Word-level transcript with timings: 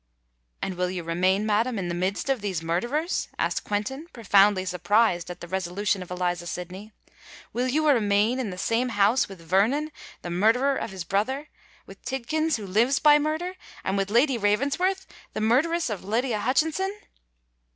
"And 0.63 0.77
will 0.77 0.89
you 0.89 1.03
remain, 1.03 1.45
madam, 1.45 1.77
in 1.77 1.87
the 1.87 1.93
midst 1.93 2.27
of 2.27 2.41
these 2.41 2.63
murderers?" 2.63 3.27
asked 3.37 3.63
Quentin, 3.63 4.07
profoundly 4.11 4.65
surprised 4.65 5.29
at 5.29 5.41
the 5.41 5.47
resolution 5.47 6.01
of 6.01 6.09
Eliza 6.09 6.47
Sydney:—"will 6.47 7.67
you 7.67 7.87
remain 7.87 8.39
in 8.39 8.49
the 8.49 8.57
same 8.57 8.89
house 8.89 9.29
with 9.29 9.39
Vernon, 9.39 9.91
the 10.23 10.31
murderer 10.31 10.75
of 10.75 10.89
his 10.89 11.03
brother,—with 11.03 12.03
Tidkins, 12.03 12.57
who 12.57 12.65
lives 12.65 12.97
by 12.97 13.19
murder,—and 13.19 13.95
with 13.95 14.09
Lady 14.09 14.39
Ravensworth 14.39 15.05
the 15.33 15.39
murderess 15.41 15.87
of 15.91 16.03
Lydia 16.03 16.39
Hutchinson? 16.39 16.99